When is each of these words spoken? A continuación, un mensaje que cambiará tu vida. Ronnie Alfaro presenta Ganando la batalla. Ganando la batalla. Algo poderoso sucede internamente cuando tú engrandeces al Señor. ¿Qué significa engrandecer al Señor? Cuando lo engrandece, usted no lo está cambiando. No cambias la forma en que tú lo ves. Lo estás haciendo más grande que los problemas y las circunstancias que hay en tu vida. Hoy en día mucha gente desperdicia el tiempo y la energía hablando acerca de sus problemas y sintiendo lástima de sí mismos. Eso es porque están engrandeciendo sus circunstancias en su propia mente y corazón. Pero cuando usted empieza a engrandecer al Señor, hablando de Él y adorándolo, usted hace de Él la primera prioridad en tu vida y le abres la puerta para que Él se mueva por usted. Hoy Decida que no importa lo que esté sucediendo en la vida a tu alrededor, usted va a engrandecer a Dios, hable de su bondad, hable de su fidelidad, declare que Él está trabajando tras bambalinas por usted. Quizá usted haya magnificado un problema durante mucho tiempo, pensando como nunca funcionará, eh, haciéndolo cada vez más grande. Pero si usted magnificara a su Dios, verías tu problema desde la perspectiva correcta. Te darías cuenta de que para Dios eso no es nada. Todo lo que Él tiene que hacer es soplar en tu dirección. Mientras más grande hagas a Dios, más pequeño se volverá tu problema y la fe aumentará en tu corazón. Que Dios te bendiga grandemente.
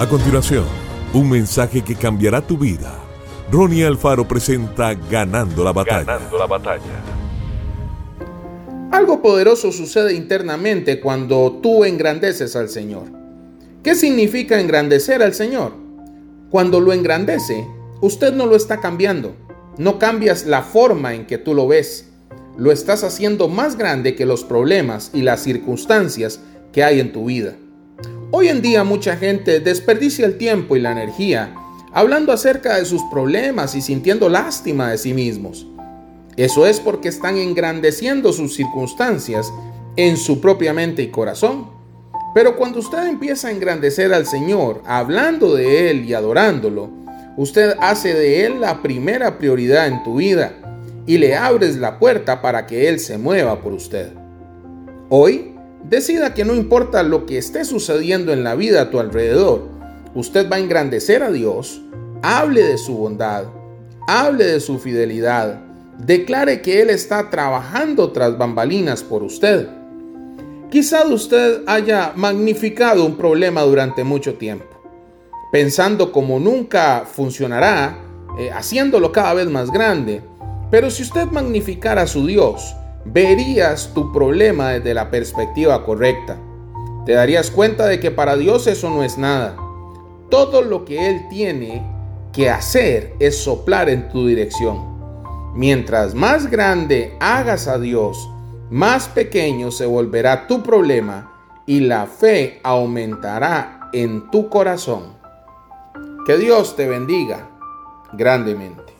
A 0.00 0.08
continuación, 0.08 0.64
un 1.12 1.28
mensaje 1.28 1.82
que 1.82 1.94
cambiará 1.94 2.40
tu 2.40 2.56
vida. 2.56 2.98
Ronnie 3.52 3.84
Alfaro 3.84 4.26
presenta 4.26 4.94
Ganando 4.94 5.62
la 5.62 5.74
batalla. 5.74 6.04
Ganando 6.04 6.38
la 6.38 6.46
batalla. 6.46 7.02
Algo 8.92 9.20
poderoso 9.20 9.70
sucede 9.70 10.14
internamente 10.14 11.00
cuando 11.00 11.58
tú 11.62 11.84
engrandeces 11.84 12.56
al 12.56 12.70
Señor. 12.70 13.08
¿Qué 13.82 13.94
significa 13.94 14.58
engrandecer 14.58 15.22
al 15.22 15.34
Señor? 15.34 15.74
Cuando 16.48 16.80
lo 16.80 16.94
engrandece, 16.94 17.66
usted 18.00 18.32
no 18.32 18.46
lo 18.46 18.56
está 18.56 18.80
cambiando. 18.80 19.36
No 19.76 19.98
cambias 19.98 20.46
la 20.46 20.62
forma 20.62 21.12
en 21.12 21.26
que 21.26 21.36
tú 21.36 21.52
lo 21.52 21.68
ves. 21.68 22.08
Lo 22.56 22.72
estás 22.72 23.04
haciendo 23.04 23.48
más 23.48 23.76
grande 23.76 24.14
que 24.14 24.24
los 24.24 24.44
problemas 24.44 25.10
y 25.12 25.20
las 25.20 25.42
circunstancias 25.42 26.40
que 26.72 26.84
hay 26.84 27.00
en 27.00 27.12
tu 27.12 27.26
vida. 27.26 27.54
Hoy 28.32 28.46
en 28.46 28.62
día 28.62 28.84
mucha 28.84 29.16
gente 29.16 29.58
desperdicia 29.58 30.24
el 30.24 30.38
tiempo 30.38 30.76
y 30.76 30.80
la 30.80 30.92
energía 30.92 31.52
hablando 31.92 32.32
acerca 32.32 32.76
de 32.76 32.84
sus 32.84 33.02
problemas 33.10 33.74
y 33.74 33.82
sintiendo 33.82 34.28
lástima 34.28 34.92
de 34.92 34.98
sí 34.98 35.12
mismos. 35.12 35.66
Eso 36.36 36.64
es 36.64 36.78
porque 36.78 37.08
están 37.08 37.36
engrandeciendo 37.38 38.32
sus 38.32 38.54
circunstancias 38.54 39.52
en 39.96 40.16
su 40.16 40.40
propia 40.40 40.72
mente 40.72 41.02
y 41.02 41.08
corazón. 41.08 41.70
Pero 42.32 42.56
cuando 42.56 42.78
usted 42.78 43.04
empieza 43.08 43.48
a 43.48 43.50
engrandecer 43.50 44.14
al 44.14 44.26
Señor, 44.26 44.80
hablando 44.86 45.56
de 45.56 45.90
Él 45.90 46.04
y 46.04 46.14
adorándolo, 46.14 46.88
usted 47.36 47.74
hace 47.80 48.14
de 48.14 48.46
Él 48.46 48.60
la 48.60 48.80
primera 48.80 49.38
prioridad 49.38 49.88
en 49.88 50.04
tu 50.04 50.18
vida 50.18 50.52
y 51.04 51.18
le 51.18 51.34
abres 51.34 51.76
la 51.76 51.98
puerta 51.98 52.40
para 52.40 52.68
que 52.68 52.88
Él 52.88 53.00
se 53.00 53.18
mueva 53.18 53.60
por 53.60 53.72
usted. 53.72 54.12
Hoy 55.08 55.49
Decida 55.84 56.34
que 56.34 56.44
no 56.44 56.54
importa 56.54 57.02
lo 57.02 57.26
que 57.26 57.38
esté 57.38 57.64
sucediendo 57.64 58.32
en 58.32 58.44
la 58.44 58.54
vida 58.54 58.82
a 58.82 58.90
tu 58.90 59.00
alrededor, 59.00 59.62
usted 60.14 60.50
va 60.50 60.56
a 60.56 60.60
engrandecer 60.60 61.22
a 61.22 61.30
Dios, 61.30 61.80
hable 62.22 62.62
de 62.62 62.78
su 62.78 62.96
bondad, 62.96 63.44
hable 64.06 64.44
de 64.44 64.60
su 64.60 64.78
fidelidad, 64.78 65.60
declare 65.98 66.60
que 66.62 66.82
Él 66.82 66.90
está 66.90 67.30
trabajando 67.30 68.12
tras 68.12 68.36
bambalinas 68.36 69.02
por 69.02 69.22
usted. 69.22 69.68
Quizá 70.70 71.04
usted 71.06 71.62
haya 71.66 72.12
magnificado 72.14 73.04
un 73.04 73.16
problema 73.16 73.62
durante 73.62 74.04
mucho 74.04 74.34
tiempo, 74.34 74.66
pensando 75.50 76.12
como 76.12 76.38
nunca 76.38 77.04
funcionará, 77.10 77.98
eh, 78.38 78.50
haciéndolo 78.52 79.10
cada 79.10 79.34
vez 79.34 79.48
más 79.48 79.70
grande. 79.70 80.22
Pero 80.70 80.90
si 80.90 81.02
usted 81.02 81.26
magnificara 81.26 82.02
a 82.02 82.06
su 82.06 82.26
Dios, 82.26 82.76
verías 83.04 83.92
tu 83.94 84.12
problema 84.12 84.70
desde 84.70 84.94
la 84.94 85.10
perspectiva 85.10 85.84
correcta. 85.84 86.38
Te 87.06 87.12
darías 87.12 87.50
cuenta 87.50 87.86
de 87.86 87.98
que 88.00 88.10
para 88.10 88.36
Dios 88.36 88.66
eso 88.66 88.90
no 88.90 89.02
es 89.02 89.18
nada. 89.18 89.56
Todo 90.28 90.62
lo 90.62 90.84
que 90.84 91.08
Él 91.08 91.22
tiene 91.28 91.82
que 92.32 92.50
hacer 92.50 93.14
es 93.18 93.38
soplar 93.38 93.88
en 93.88 94.08
tu 94.08 94.26
dirección. 94.26 95.00
Mientras 95.54 96.14
más 96.14 96.50
grande 96.50 97.16
hagas 97.20 97.66
a 97.66 97.78
Dios, 97.78 98.30
más 98.70 99.08
pequeño 99.08 99.72
se 99.72 99.86
volverá 99.86 100.46
tu 100.46 100.62
problema 100.62 101.32
y 101.66 101.80
la 101.80 102.06
fe 102.06 102.60
aumentará 102.62 103.90
en 103.92 104.30
tu 104.30 104.48
corazón. 104.48 105.18
Que 106.26 106.36
Dios 106.36 106.76
te 106.76 106.86
bendiga 106.86 107.48
grandemente. 108.12 108.99